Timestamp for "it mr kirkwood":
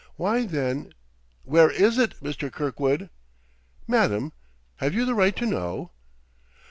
1.99-3.11